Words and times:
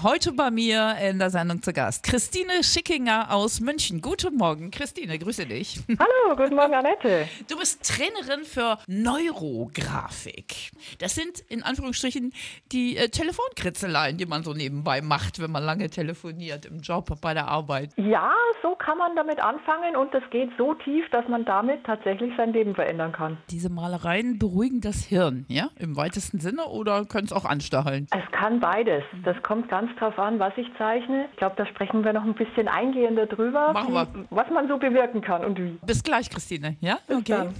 Heute 0.00 0.30
bei 0.30 0.52
mir 0.52 0.94
in 1.02 1.18
der 1.18 1.28
Sendung 1.28 1.60
zu 1.60 1.72
Gast 1.72 2.04
Christine 2.04 2.62
Schickinger 2.62 3.32
aus 3.32 3.60
München. 3.60 4.00
Guten 4.00 4.36
Morgen, 4.36 4.70
Christine, 4.70 5.18
grüße 5.18 5.44
dich. 5.44 5.80
Hallo, 5.88 6.36
guten 6.36 6.54
Morgen, 6.54 6.72
Annette. 6.72 7.26
Du 7.50 7.58
bist 7.58 7.82
Trainerin 7.82 8.44
für 8.44 8.78
Neurografik. 8.86 10.70
Das 11.00 11.16
sind 11.16 11.40
in 11.48 11.64
Anführungsstrichen 11.64 12.32
die 12.70 12.96
äh, 12.96 13.08
Telefonkritzeleien, 13.08 14.18
die 14.18 14.26
man 14.26 14.44
so 14.44 14.54
nebenbei 14.54 15.00
macht, 15.02 15.42
wenn 15.42 15.50
man 15.50 15.64
lange 15.64 15.90
telefoniert 15.90 16.66
im 16.66 16.78
Job, 16.78 17.20
bei 17.20 17.34
der 17.34 17.48
Arbeit. 17.48 17.90
Ja, 17.96 18.30
so 18.62 18.76
kann 18.76 18.98
man 18.98 19.16
damit 19.16 19.40
anfangen 19.42 19.96
und 19.96 20.14
es 20.14 20.22
geht 20.30 20.50
so 20.56 20.74
tief, 20.74 21.10
dass 21.10 21.26
man 21.26 21.44
damit 21.44 21.82
tatsächlich 21.82 22.32
sein 22.36 22.52
Leben 22.52 22.76
verändern 22.76 23.10
kann. 23.10 23.38
Diese 23.50 23.68
Malereien 23.68 24.38
beruhigen 24.38 24.80
das 24.80 25.02
Hirn, 25.02 25.44
ja, 25.48 25.70
im 25.76 25.96
weitesten 25.96 26.38
Sinne 26.38 26.66
oder 26.66 27.04
können 27.04 27.24
es 27.24 27.32
auch 27.32 27.44
anstacheln? 27.44 28.06
Es 28.12 28.30
kann 28.30 28.60
beides. 28.60 29.02
Das 29.24 29.36
kommt 29.42 29.68
ganz 29.68 29.87
drauf 29.96 30.18
an, 30.18 30.38
was 30.38 30.52
ich 30.56 30.66
zeichne. 30.78 31.26
Ich 31.32 31.36
glaube, 31.38 31.54
da 31.56 31.66
sprechen 31.66 32.04
wir 32.04 32.12
noch 32.12 32.24
ein 32.24 32.34
bisschen 32.34 32.68
eingehender 32.68 33.26
drüber, 33.26 33.72
Machen 33.72 33.94
wir. 33.94 34.06
was 34.30 34.48
man 34.50 34.68
so 34.68 34.78
bewirken 34.78 35.20
kann 35.20 35.44
und 35.44 35.58
wie. 35.58 35.78
Bis 35.86 36.02
gleich, 36.02 36.30
Christine, 36.30 36.76
ja? 36.80 36.98
Bis 37.06 37.24
dann. 37.24 37.54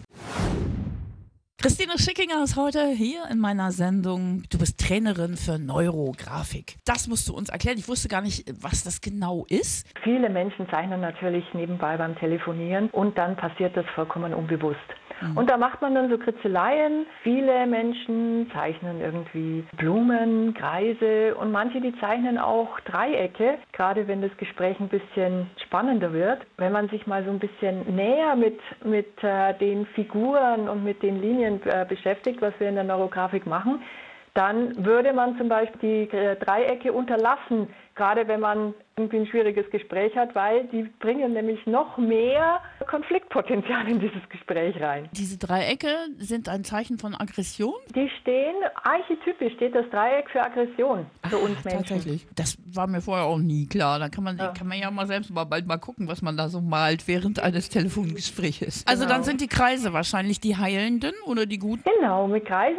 Christine 1.61 1.99
Schickinger 1.99 2.45
ist 2.45 2.55
heute 2.55 2.87
hier 2.87 3.25
in 3.33 3.41
meiner 3.41 3.73
Sendung. 3.73 4.45
Du 4.49 4.59
bist 4.59 4.79
Trainerin 4.79 5.37
für 5.37 5.59
Neurografik. 5.59 6.77
Das 6.85 7.09
musst 7.09 7.29
du 7.29 7.35
uns 7.35 7.49
erklären. 7.49 7.79
Ich 7.79 7.89
wusste 7.89 8.07
gar 8.07 8.21
nicht, 8.21 8.45
was 8.63 8.85
das 8.85 9.01
genau 9.01 9.45
ist. 9.49 9.85
Viele 10.05 10.31
Menschen 10.31 10.69
zeichnen 10.71 11.01
natürlich 11.01 11.43
nebenbei 11.55 11.97
beim 11.97 12.15
Telefonieren 12.15 12.91
und 12.91 13.19
dann 13.19 13.35
passiert 13.35 13.77
das 13.77 13.85
vollkommen 13.97 14.35
unbewusst. 14.35 14.79
Und 15.35 15.51
da 15.51 15.57
macht 15.57 15.83
man 15.83 15.95
dann 15.95 16.11
so 16.11 16.19
Kritzeleien. 16.19 17.07
Viele 17.23 17.67
Menschen 17.67 18.51
zeichnen 18.53 19.01
irgendwie 19.01 19.65
Blumen, 19.77 20.55
Kreise 20.55 21.35
und 21.35 21.51
manche, 21.51 21.81
die 21.81 21.93
zeichnen 21.99 22.39
auch 22.39 22.79
Dreiecke, 22.81 23.59
gerade 23.73 24.07
wenn 24.07 24.23
das 24.23 24.37
Gespräch 24.37 24.79
ein 24.79 24.89
bisschen 24.89 25.51
spannender 25.65 26.13
wird. 26.13 26.43
Wenn 26.57 26.73
man 26.73 26.89
sich 26.89 27.07
mal 27.07 27.25
so 27.25 27.31
ein 27.31 27.41
bisschen 27.41 27.97
näher 27.97 28.37
mit, 28.37 28.61
mit 28.85 29.09
äh, 29.23 29.55
den 29.59 29.87
Figuren 29.87 30.69
und 30.69 30.85
mit 30.85 31.03
den 31.03 31.21
Linien 31.21 31.48
äh, 31.57 31.87
beschäftigt, 31.89 32.41
was 32.41 32.53
wir 32.59 32.69
in 32.69 32.75
der 32.75 32.85
Neurografik 32.85 33.47
machen, 33.47 33.83
dann 34.35 34.85
würde 34.85 35.13
man 35.13 35.37
zum 35.37 35.49
Beispiel 35.49 36.07
die 36.07 36.17
äh, 36.17 36.37
Dreiecke 36.37 36.93
unterlassen, 36.93 37.69
gerade 37.95 38.29
wenn 38.29 38.41
man 38.41 38.75
irgendwie 38.99 39.19
ein 39.19 39.27
schwieriges 39.27 39.71
Gespräch 39.71 40.15
hat, 40.17 40.35
weil 40.35 40.65
die 40.67 40.83
bringen 40.99 41.33
nämlich 41.33 41.65
noch 41.67 41.97
mehr 41.99 42.61
Konfliktpotenzial 42.89 43.89
in 43.89 44.01
dieses 44.01 44.29
Gespräch 44.29 44.81
rein. 44.81 45.09
Diese 45.13 45.39
Dreiecke 45.39 45.89
sind 46.19 46.49
ein 46.49 46.65
Zeichen 46.65 46.99
von 46.99 47.15
Aggression? 47.15 47.75
Die 47.95 48.11
stehen, 48.21 48.57
archetypisch 48.83 49.55
steht 49.55 49.75
das 49.75 49.89
Dreieck 49.91 50.29
für 50.31 50.43
Aggression 50.43 51.07
für 51.29 51.39
uns 51.39 51.65
Menschen. 51.65 51.79
Tatsächlich. 51.79 52.27
Das 52.35 52.59
war 52.75 52.87
mir 52.87 53.01
vorher 53.01 53.27
auch 53.27 53.39
nie 53.39 53.67
klar. 53.67 53.99
Da 53.99 54.09
kann 54.09 54.25
man 54.25 54.37
ja, 54.37 54.49
kann 54.49 54.67
man 54.67 54.79
ja 54.79 54.91
mal 54.91 55.07
selbst 55.07 55.31
mal 55.31 55.45
bald 55.45 55.67
mal 55.67 55.79
gucken, 55.79 56.09
was 56.09 56.23
man 56.23 56.37
da 56.37 56.49
so 56.49 56.61
malt 56.61 57.07
während 57.07 57.41
eines 57.41 57.69
Telefongesprächs. 57.69 58.85
Also 58.87 59.05
Genau. 59.05 59.15
dann 59.15 59.25
sind 59.25 59.41
die 59.41 59.49
Kreise 59.49 59.93
wahrscheinlich 59.93 60.41
die 60.41 60.57
heilenden 60.57 61.13
oder 61.25 61.47
die 61.47 61.59
guten? 61.59 61.85
Genau, 61.99 62.27
mit 62.27 62.45
Kreisen 62.47 62.79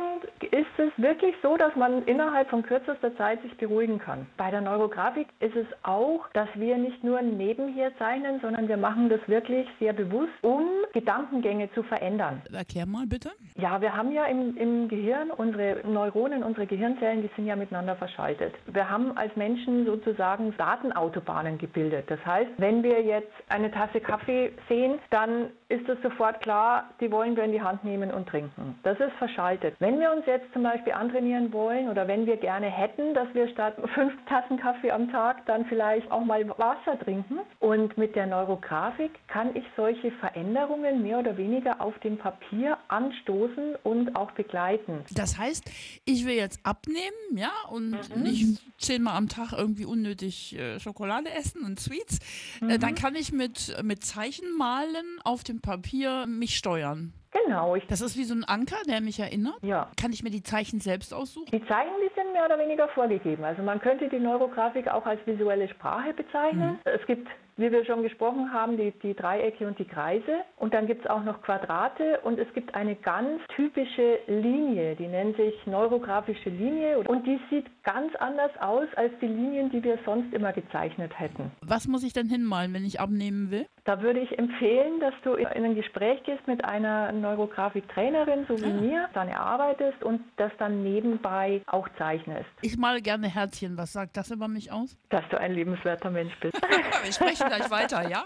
ist 0.51 0.67
es 0.77 0.91
wirklich 0.97 1.35
so, 1.41 1.57
dass 1.57 1.75
man 1.75 2.03
innerhalb 2.05 2.49
von 2.49 2.63
kürzester 2.63 3.15
Zeit 3.17 3.41
sich 3.41 3.55
beruhigen 3.57 3.99
kann. 3.99 4.25
Bei 4.37 4.51
der 4.51 4.61
Neurografik 4.61 5.27
ist 5.39 5.55
es 5.55 5.67
auch, 5.83 6.08
dass 6.33 6.49
wir 6.55 6.77
nicht 6.77 7.03
nur 7.03 7.21
nebenher 7.21 7.95
zeichnen, 7.97 8.39
sondern 8.41 8.67
wir 8.67 8.77
machen 8.77 9.09
das 9.09 9.19
wirklich 9.27 9.67
sehr 9.79 9.93
bewusst, 9.93 10.33
um 10.41 10.63
Gedankengänge 10.93 11.71
zu 11.73 11.83
verändern. 11.83 12.41
Erklär 12.51 12.85
mal 12.85 13.05
bitte. 13.05 13.31
Ja, 13.55 13.81
wir 13.81 13.95
haben 13.95 14.11
ja 14.11 14.25
im, 14.25 14.57
im 14.57 14.87
Gehirn 14.87 15.31
unsere 15.31 15.81
Neuronen, 15.87 16.43
unsere 16.43 16.65
Gehirnzellen, 16.65 17.21
die 17.21 17.29
sind 17.35 17.45
ja 17.45 17.55
miteinander 17.55 17.95
verschaltet. 17.95 18.53
Wir 18.67 18.89
haben 18.89 19.17
als 19.17 19.35
Menschen 19.35 19.85
sozusagen 19.85 20.53
Datenautobahnen 20.57 21.57
gebildet. 21.57 22.05
Das 22.09 22.23
heißt, 22.25 22.51
wenn 22.57 22.83
wir 22.83 23.01
jetzt 23.01 23.31
eine 23.49 23.71
Tasse 23.71 23.99
Kaffee 23.99 24.51
sehen, 24.67 24.99
dann 25.09 25.49
ist 25.69 25.87
es 25.87 26.01
sofort 26.01 26.41
klar, 26.41 26.89
die 26.99 27.11
wollen 27.11 27.35
wir 27.35 27.43
in 27.43 27.51
die 27.51 27.61
Hand 27.61 27.83
nehmen 27.83 28.11
und 28.11 28.27
trinken. 28.27 28.79
Das 28.83 28.99
ist 28.99 29.13
verschaltet. 29.19 29.75
Wenn 29.79 29.99
wir 29.99 30.11
uns 30.11 30.25
jetzt 30.25 30.51
zum 30.53 30.63
Beispiel 30.63 30.93
antrainieren 30.93 31.53
wollen 31.53 31.89
oder 31.89 32.07
wenn 32.07 32.25
wir 32.25 32.37
gerne 32.37 32.67
hätten, 32.67 33.13
dass 33.13 33.27
wir 33.33 33.47
statt 33.49 33.75
fünf 33.93 34.13
Tassen 34.27 34.57
Kaffee 34.57 34.91
am 34.91 35.11
Tag 35.11 35.45
dann 35.45 35.65
vielleicht 35.65 35.98
auch 36.09 36.23
mal 36.23 36.47
Wasser 36.57 36.97
trinken 37.03 37.39
und 37.59 37.97
mit 37.97 38.15
der 38.15 38.27
Neurografik 38.27 39.11
kann 39.27 39.55
ich 39.55 39.63
solche 39.75 40.11
Veränderungen 40.13 41.01
mehr 41.03 41.19
oder 41.19 41.37
weniger 41.37 41.79
auf 41.81 41.97
dem 41.99 42.17
Papier 42.17 42.77
anstoßen 42.87 43.75
und 43.83 44.15
auch 44.15 44.31
begleiten. 44.31 45.03
Das 45.15 45.37
heißt, 45.37 45.69
ich 46.05 46.25
will 46.25 46.35
jetzt 46.35 46.59
abnehmen, 46.63 47.35
ja, 47.35 47.51
und 47.69 47.91
Mhm. 48.15 48.21
nicht 48.23 48.61
zehnmal 48.77 49.15
am 49.15 49.27
Tag 49.29 49.53
irgendwie 49.53 49.85
unnötig 49.85 50.57
äh, 50.57 50.79
Schokolade 50.79 51.29
essen 51.31 51.63
und 51.63 51.79
Sweets. 51.79 52.19
Äh, 52.61 52.75
Mhm. 52.75 52.79
dann 52.79 52.95
kann 52.95 53.15
ich 53.15 53.31
mit, 53.31 53.75
mit 53.83 54.03
Zeichenmalen 54.03 55.19
auf 55.23 55.43
dem 55.43 55.61
Papier 55.61 56.25
mich 56.27 56.55
steuern. 56.57 57.13
Genau, 57.31 57.75
ich, 57.75 57.85
Das 57.87 58.01
ist 58.01 58.17
wie 58.17 58.23
so 58.23 58.33
ein 58.33 58.43
Anker, 58.43 58.77
der 58.87 59.01
mich 59.01 59.19
erinnert. 59.19 59.57
ja. 59.61 59.89
Kann 60.01 60.11
ich 60.11 60.23
mir 60.23 60.31
die 60.31 60.41
Zeichen 60.41 60.79
selbst 60.79 61.13
aussuchen? 61.13 61.45
Die 61.51 61.63
Zeichen, 61.67 61.91
die 62.03 62.11
sind 62.19 62.33
mehr 62.33 62.45
oder 62.45 62.57
weniger 62.57 62.87
vorgegeben. 62.89 63.43
Also 63.43 63.61
man 63.61 63.79
könnte 63.79 64.09
die 64.09 64.19
Neurografik 64.19 64.87
auch 64.87 65.05
als 65.05 65.19
visuelle 65.27 65.67
Sprache 65.69 66.13
bezeichnen. 66.13 66.79
Es 66.85 67.05
gibt, 67.05 67.27
wie 67.59 67.71
wir 67.71 67.85
schon 67.85 68.03
gesprochen 68.03 68.51
haben, 68.53 68.77
die, 68.77 68.91
die 69.03 69.13
Dreiecke 69.13 69.67
und 69.67 69.77
die 69.77 69.85
Kreise. 69.85 70.43
Und 70.57 70.73
dann 70.73 70.87
gibt 70.87 71.05
es 71.05 71.09
auch 71.09 71.23
noch 71.23 71.41
Quadrate 71.41 72.19
und 72.23 72.39
es 72.39 72.51
gibt 72.53 72.73
eine 72.73 72.95
ganz 72.95 73.41
typische 73.55 74.19
Linie, 74.27 74.95
die 74.95 75.07
nennt 75.07 75.35
sich 75.37 75.53
neurografische 75.65 76.49
Linie. 76.49 76.99
Und 76.99 77.27
die 77.27 77.39
sieht 77.49 77.65
ganz 77.83 78.15
anders 78.15 78.51
aus 78.59 78.87
als 78.95 79.11
die 79.21 79.27
Linien, 79.27 79.69
die 79.69 79.83
wir 79.83 79.99
sonst 80.05 80.33
immer 80.33 80.53
gezeichnet 80.53 81.11
hätten. 81.19 81.51
Was 81.61 81.87
muss 81.87 82.03
ich 82.03 82.13
denn 82.13 82.27
hinmalen, 82.27 82.73
wenn 82.73 82.85
ich 82.85 82.99
abnehmen 82.99 83.51
will? 83.51 83.65
Da 83.83 84.01
würde 84.01 84.19
ich 84.19 84.37
empfehlen, 84.37 84.99
dass 84.99 85.13
du 85.23 85.33
in 85.33 85.47
ein 85.47 85.75
Gespräch 85.75 86.21
gehst 86.23 86.47
mit 86.47 86.63
einer 86.63 87.11
Neurografik-Trainerin, 87.11 88.45
so 88.47 88.59
wie 88.61 88.71
mir, 88.71 89.09
dann 89.13 89.27
erarbeitest 89.27 90.03
und 90.03 90.21
das 90.37 90.51
dann 90.59 90.83
nebenbei 90.83 91.61
auch 91.65 91.87
zeichnest. 91.97 92.49
Ich 92.61 92.77
male 92.77 93.01
gerne 93.01 93.27
Herzchen. 93.27 93.77
Was 93.77 93.93
sagt 93.93 94.15
das 94.15 94.31
über 94.31 94.47
mich 94.47 94.71
aus? 94.71 94.97
dass 95.09 95.27
du 95.29 95.39
ein 95.39 95.53
liebenswerter 95.53 96.09
Mensch 96.09 96.33
bist. 96.39 96.55
Wir 97.03 97.11
sprechen 97.11 97.48
gleich 97.49 97.69
weiter, 97.69 98.09
ja? 98.09 98.25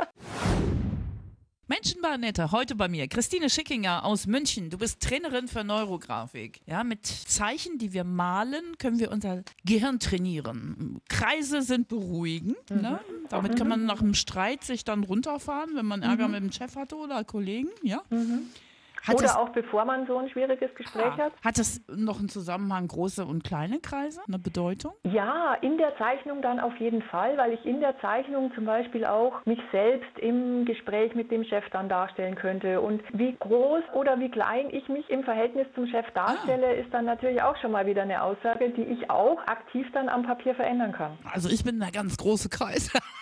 Menschen 1.68 2.02
bei 2.02 2.10
Annette, 2.10 2.52
heute 2.52 2.76
bei 2.76 2.90
mir. 2.90 3.08
Christine 3.08 3.50
Schickinger 3.50 4.04
aus 4.04 4.28
München. 4.28 4.70
Du 4.70 4.78
bist 4.78 5.00
Trainerin 5.02 5.48
für 5.48 5.64
Neurografik. 5.64 6.60
Ja, 6.68 6.84
mit 6.84 7.06
Zeichen, 7.06 7.78
die 7.78 7.94
wir 7.94 8.04
malen, 8.04 8.78
können 8.78 9.00
wir 9.00 9.12
unser 9.12 9.44
Gehirn 9.64 10.00
trainieren. 10.00 11.00
Kreise 11.08 11.62
sind 11.62 11.88
beruhigend. 11.88 12.70
Ne? 12.70 13.00
Damit 13.30 13.56
kann 13.56 13.70
man 13.70 13.86
nach 13.86 14.02
einem 14.02 14.14
Streit 14.14 14.64
sich 14.66 14.84
dann 14.84 15.04
runterfahren, 15.04 15.76
wenn 15.76 15.86
man 15.86 16.02
Ärger 16.02 16.28
mit 16.28 16.42
dem 16.42 16.52
Chef 16.52 16.76
hatte 16.76 16.98
oder 16.98 17.24
Kollegen. 17.24 17.70
Ja? 17.82 18.04
Hat 19.06 19.16
Oder 19.16 19.24
das, 19.24 19.36
auch 19.36 19.50
bevor 19.50 19.84
man 19.84 20.08
so 20.08 20.18
ein 20.18 20.30
schwieriges 20.30 20.74
Gespräch 20.76 21.18
hat. 21.18 21.34
hat 21.44 21.58
das 21.58 21.82
noch 21.90 22.20
einen 22.20 22.30
Zusammenhang 22.30 22.88
große 22.88 23.26
und 23.26 23.44
kleine 23.44 23.80
Kreise, 23.80 24.22
eine 24.28 24.40
Bedeutung? 24.40 24.94
Ja, 25.04 25.56
in 25.56 25.78
der 25.78 25.98
Zeichnung 25.98 26.42
dann 26.42 26.62
auf 26.62 26.76
jeden 26.78 27.02
Fall, 27.02 27.38
weil 27.38 27.52
ich 27.52 27.66
in 27.66 27.82
der 27.82 28.00
Zeichnung 28.00 28.52
zum 28.56 28.66
Beispiel 28.66 29.06
auch 29.06 29.46
mich 29.46 29.60
selbst 29.74 30.18
im 30.20 30.64
Gespräch 30.64 31.16
mit 31.16 31.32
dem 31.32 31.44
Chef 31.44 31.66
dann 31.72 31.90
darstellen 31.90 32.36
könnte. 32.36 32.80
Und 32.80 33.02
wie 33.12 33.36
groß 33.38 33.84
oder 33.94 34.20
wie 34.20 34.30
klein 34.30 34.70
ich 34.72 34.88
mich 34.88 35.10
im 35.10 35.24
Verhältnis 35.24 35.68
zum 35.76 35.86
Chef 35.88 36.10
darstelle, 36.14 36.76
ist 36.76 36.94
dann 36.94 37.04
natürlich 37.04 37.42
auch 37.42 37.58
schon 37.58 37.72
mal 37.72 37.86
wieder 37.86 38.04
eine 38.04 38.24
Aussage, 38.24 38.70
die 38.70 38.84
ich 38.84 39.10
auch 39.10 39.40
aktiv 39.48 39.86
dann 39.94 40.08
am 40.08 40.24
Papier 40.24 40.56
verändern 40.56 40.94
kann. 40.94 41.18
Also 41.30 41.50
ich 41.50 41.64
bin 41.66 41.80
der 41.80 41.92
ganz 41.92 42.16
große 42.16 42.48
Kreis. 42.48 42.90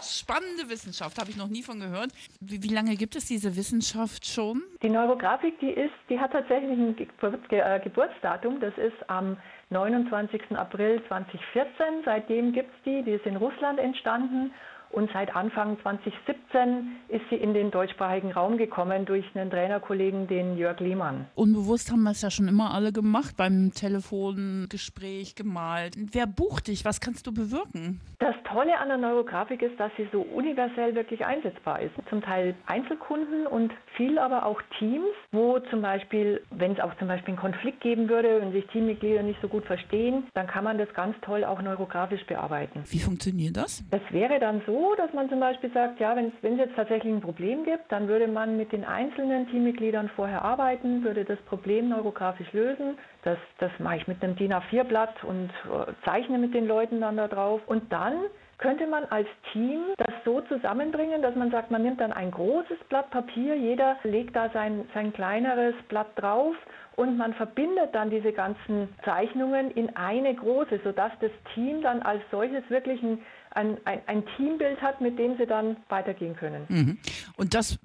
Spannende 0.00 0.68
Wissenschaft, 0.68 1.18
habe 1.18 1.30
ich 1.30 1.36
noch 1.36 1.48
nie 1.48 1.62
von 1.62 1.80
gehört. 1.80 2.10
Wie, 2.40 2.62
wie 2.62 2.74
lange 2.74 2.96
gibt 2.96 3.16
es 3.16 3.26
diese 3.26 3.56
Wissenschaft 3.56 4.26
schon? 4.26 4.62
Die 4.82 4.88
Neurografik, 4.88 5.58
die 5.60 5.70
ist, 5.70 5.94
die 6.08 6.18
hat 6.18 6.32
tatsächlich 6.32 6.78
ein 6.78 6.96
äh, 6.98 7.80
Geburtsdatum. 7.80 8.60
Das 8.60 8.76
ist 8.78 9.08
am 9.08 9.36
29. 9.70 10.40
April 10.56 11.02
2014. 11.08 12.02
Seitdem 12.04 12.52
gibt 12.52 12.70
es 12.76 12.82
die. 12.84 13.02
Die 13.02 13.12
ist 13.12 13.26
in 13.26 13.36
Russland 13.36 13.78
entstanden. 13.78 14.52
Und 14.92 15.10
seit 15.12 15.34
Anfang 15.34 15.78
2017 15.80 16.96
ist 17.08 17.22
sie 17.30 17.36
in 17.36 17.54
den 17.54 17.70
deutschsprachigen 17.70 18.30
Raum 18.30 18.58
gekommen 18.58 19.06
durch 19.06 19.24
einen 19.34 19.50
Trainerkollegen, 19.50 20.26
den 20.26 20.58
Jörg 20.58 20.80
Lehmann. 20.80 21.26
Unbewusst 21.34 21.90
haben 21.90 22.02
wir 22.02 22.10
es 22.10 22.20
ja 22.20 22.30
schon 22.30 22.46
immer 22.46 22.74
alle 22.74 22.92
gemacht, 22.92 23.36
beim 23.38 23.72
Telefongespräch 23.72 25.34
gemalt. 25.34 25.96
Wer 25.96 26.26
bucht 26.26 26.68
dich? 26.68 26.84
Was 26.84 27.00
kannst 27.00 27.26
du 27.26 27.32
bewirken? 27.32 28.00
Das 28.18 28.34
Tolle 28.44 28.78
an 28.78 28.88
der 28.88 28.98
Neurografik 28.98 29.62
ist, 29.62 29.80
dass 29.80 29.90
sie 29.96 30.06
so 30.12 30.20
universell 30.20 30.94
wirklich 30.94 31.24
einsetzbar 31.24 31.80
ist. 31.80 31.94
Zum 32.10 32.20
Teil 32.20 32.54
Einzelkunden 32.66 33.46
und 33.46 33.72
viel 33.96 34.18
aber 34.18 34.44
auch 34.44 34.60
Teams, 34.78 35.08
wo 35.32 35.58
zum 35.70 35.80
Beispiel, 35.80 36.42
wenn 36.50 36.72
es 36.72 36.80
auch 36.80 36.94
zum 36.98 37.08
Beispiel 37.08 37.32
einen 37.32 37.40
Konflikt 37.40 37.80
geben 37.80 38.10
würde, 38.10 38.40
wenn 38.40 38.52
sich 38.52 38.66
Teammitglieder 38.66 39.22
nicht 39.22 39.40
so 39.40 39.48
gut 39.48 39.64
verstehen, 39.64 40.24
dann 40.34 40.46
kann 40.46 40.64
man 40.64 40.76
das 40.76 40.92
ganz 40.92 41.16
toll 41.22 41.44
auch 41.44 41.62
neurografisch 41.62 42.24
bearbeiten. 42.26 42.84
Wie 42.90 42.98
funktioniert 42.98 43.56
das? 43.56 43.82
Das 43.90 44.02
wäre 44.10 44.38
dann 44.38 44.60
so, 44.66 44.81
dass 44.96 45.12
man 45.12 45.28
zum 45.28 45.40
Beispiel 45.40 45.70
sagt, 45.72 46.00
ja, 46.00 46.16
wenn 46.16 46.26
es 46.26 46.58
jetzt 46.58 46.76
tatsächlich 46.76 47.12
ein 47.12 47.20
Problem 47.20 47.64
gibt, 47.64 47.90
dann 47.90 48.08
würde 48.08 48.26
man 48.26 48.56
mit 48.56 48.72
den 48.72 48.84
einzelnen 48.84 49.48
Teammitgliedern 49.48 50.08
vorher 50.16 50.42
arbeiten, 50.42 51.04
würde 51.04 51.24
das 51.24 51.38
Problem 51.42 51.88
neurografisch 51.88 52.52
lösen. 52.52 52.98
Das, 53.22 53.38
das 53.58 53.70
mache 53.78 53.96
ich 53.96 54.08
mit 54.08 54.22
einem 54.22 54.36
DIN 54.36 54.52
A4-Blatt 54.52 55.24
und 55.24 55.50
äh, 55.50 55.92
zeichne 56.04 56.38
mit 56.38 56.54
den 56.54 56.66
Leuten 56.66 57.00
dann 57.00 57.16
da 57.16 57.28
drauf. 57.28 57.60
Und 57.66 57.92
dann 57.92 58.14
könnte 58.62 58.86
man 58.86 59.04
als 59.06 59.26
Team 59.52 59.80
das 59.98 60.14
so 60.24 60.40
zusammenbringen, 60.42 61.20
dass 61.20 61.34
man 61.34 61.50
sagt, 61.50 61.72
man 61.72 61.82
nimmt 61.82 62.00
dann 62.00 62.12
ein 62.12 62.30
großes 62.30 62.78
Blatt 62.88 63.10
Papier, 63.10 63.56
jeder 63.56 63.96
legt 64.04 64.36
da 64.36 64.50
sein, 64.50 64.88
sein 64.94 65.12
kleineres 65.12 65.74
Blatt 65.88 66.06
drauf 66.14 66.54
und 66.94 67.16
man 67.16 67.34
verbindet 67.34 67.92
dann 67.92 68.08
diese 68.10 68.32
ganzen 68.32 68.88
Zeichnungen 69.04 69.72
in 69.72 69.96
eine 69.96 70.32
große, 70.34 70.80
sodass 70.84 71.10
das 71.20 71.32
Team 71.54 71.82
dann 71.82 72.02
als 72.02 72.22
solches 72.30 72.62
wirklich 72.70 73.02
ein, 73.02 73.18
ein, 73.50 73.78
ein, 73.84 74.00
ein 74.06 74.24
Teambild 74.36 74.80
hat, 74.80 75.00
mit 75.00 75.18
dem 75.18 75.36
sie 75.38 75.46
dann 75.46 75.76
weitergehen 75.88 76.36
können. 76.36 76.64
Mhm. 76.68 76.98
Und 77.36 77.54
das 77.54 77.80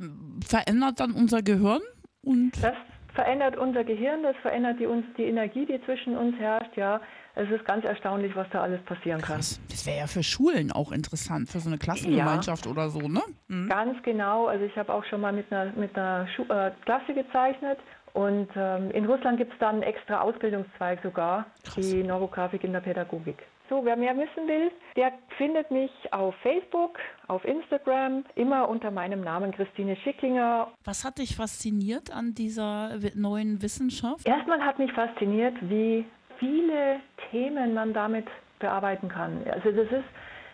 verändert 0.46 1.00
dann 1.00 1.14
unser 1.14 1.42
Gehirn? 1.42 1.82
Und 2.24 2.52
das 2.62 2.76
verändert 3.18 3.58
unser 3.58 3.84
Gehirn, 3.84 4.22
das 4.22 4.36
verändert 4.44 4.80
die, 4.80 4.86
uns, 4.86 5.04
die 5.18 5.24
Energie, 5.24 5.66
die 5.66 5.84
zwischen 5.86 6.16
uns 6.16 6.38
herrscht, 6.38 6.78
ja. 6.78 7.02
Es 7.34 7.50
ist 7.50 7.66
ganz 7.66 7.84
erstaunlich, 7.84 8.36
was 8.36 8.48
da 8.52 8.62
alles 8.62 8.80
passieren 8.84 9.22
kann. 9.22 9.38
Krass. 9.38 9.60
Das 9.70 9.86
wäre 9.88 9.98
ja 9.98 10.08
für 10.08 10.22
Schulen 10.22 10.72
auch 10.72 10.92
interessant, 10.92 11.50
für 11.50 11.60
so 11.60 11.70
eine 11.70 11.80
Klassengemeinschaft 11.80 12.66
ja. 12.66 12.72
oder 12.72 12.90
so, 12.90 13.08
ne? 13.08 13.22
Mhm. 13.48 13.70
Ganz 13.70 14.02
genau. 14.04 14.46
Also 14.46 14.66
ich 14.66 14.76
habe 14.76 14.94
auch 14.94 15.04
schon 15.06 15.22
mal 15.22 15.34
mit 15.34 15.52
einer, 15.52 15.72
mit 15.74 15.96
einer 15.96 16.28
Schu 16.36 16.44
äh, 16.44 16.72
Klasse 16.86 17.14
gezeichnet 17.14 17.80
und 18.14 18.50
ähm, 18.56 18.92
in 18.92 19.06
Russland 19.06 19.38
gibt 19.38 19.54
es 19.54 19.60
dann 19.60 19.76
einen 19.76 19.84
extra 19.84 20.22
Ausbildungszweig 20.22 21.00
sogar, 21.02 21.48
Krass. 21.64 21.76
die 21.76 22.04
Neurografik 22.04 22.64
in 22.64 22.74
der 22.74 22.82
Pädagogik. 22.82 23.38
So, 23.70 23.84
wer 23.84 23.98
mehr 23.98 24.16
wissen 24.16 24.48
will, 24.48 24.72
der 24.96 25.12
findet 25.38 25.70
mich 25.72 25.92
auf 26.12 26.34
Facebook, 26.42 27.00
auf 27.28 27.44
Instagram, 27.44 28.24
immer 28.36 28.70
unter 28.70 28.92
meinem 28.92 29.22
Namen 29.22 29.52
Christine 29.52 29.98
Schickinger. 29.98 30.70
Was 30.86 31.04
hat 31.04 31.18
dich 31.18 31.36
fasziniert 31.36 32.10
an 32.12 32.34
dieser 32.34 32.92
neuen 33.16 33.62
Wissenschaft? 33.62 34.26
Erstmal 34.26 34.62
hat 34.62 34.80
mich 34.80 34.92
fasziniert, 34.94 35.56
wie 35.62 36.06
viele 36.40 37.02
Themen 37.30 37.74
man 37.74 37.94
damit 37.94 38.28
bearbeiten 38.60 39.10
kann. 39.10 39.42
Also 39.52 39.72
das 39.72 39.92
ist 39.92 40.08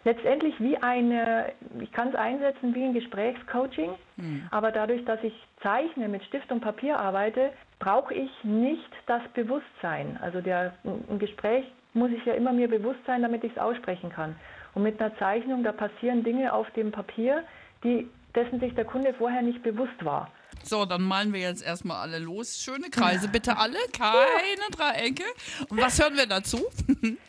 letztendlich 0.04 0.60
wie 0.60 0.78
eine, 0.78 1.54
ich 1.80 1.92
kann 1.92 2.10
es 2.10 2.16
einsetzen 2.16 2.74
wie 2.74 2.84
ein 2.84 2.94
Gesprächscoaching, 2.94 3.92
mhm. 4.18 4.48
aber 4.52 4.72
dadurch, 4.72 5.06
dass 5.06 5.24
ich 5.24 5.34
zeichne, 5.62 6.10
mit 6.10 6.24
Stift 6.24 6.52
und 6.52 6.62
Papier 6.62 7.00
arbeite, 7.00 7.52
brauche 7.80 8.14
ich 8.14 8.32
nicht 8.44 8.90
das 9.06 9.22
Bewusstsein. 9.34 10.18
Also 10.22 10.42
der, 10.42 10.74
ein 10.84 11.20
Gespräch 11.20 11.66
muss 11.94 12.12
ich 12.12 12.24
ja 12.26 12.34
immer 12.34 12.54
mir 12.54 12.68
bewusst 12.68 13.00
sein, 13.06 13.22
damit 13.22 13.44
ich 13.44 13.52
es 13.52 13.58
aussprechen 13.58 14.10
kann. 14.10 14.36
Und 14.74 14.84
mit 14.84 15.00
einer 15.00 15.16
Zeichnung, 15.18 15.64
da 15.64 15.72
passieren 15.72 16.24
Dinge 16.24 16.54
auf 16.54 16.70
dem 16.72 16.92
Papier, 16.92 17.44
die, 17.84 18.10
dessen 18.36 18.60
sich 18.60 18.74
der 18.74 18.86
Kunde 18.86 19.14
vorher 19.14 19.42
nicht 19.42 19.62
bewusst 19.62 20.04
war. 20.04 20.32
So, 20.64 20.86
dann 20.86 21.02
malen 21.02 21.34
wir 21.34 21.42
jetzt 21.42 21.62
erstmal 21.62 21.98
alle 21.98 22.20
los. 22.20 22.58
Schöne 22.64 22.90
Kreise, 22.90 23.28
bitte 23.28 23.58
alle, 23.58 23.78
keine 23.92 24.70
Dreiecke. 24.72 25.24
Und 25.68 25.82
was 25.82 26.02
hören 26.02 26.16
wir 26.16 26.26
dazu? 26.26 26.58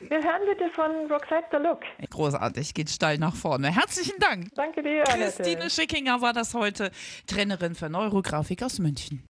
Wir 0.07 0.23
hören 0.23 0.43
bitte 0.47 0.71
von 0.71 1.11
Roxette 1.11 1.47
the 1.51 1.57
Look. 1.57 1.81
Großartig, 2.11 2.75
geht 2.75 2.91
steil 2.91 3.19
nach 3.19 3.35
vorne. 3.35 3.75
Herzlichen 3.75 4.19
Dank. 4.21 4.55
Danke 4.55 4.83
dir, 4.83 5.03
Christine 5.03 5.71
Schickinger 5.71 6.21
war 6.21 6.33
das 6.33 6.55
heute, 6.55 6.91
Trainerin 7.27 7.75
für 7.75 7.89
Neurografik 7.89 8.63
aus 8.63 8.79
München. 8.79 9.23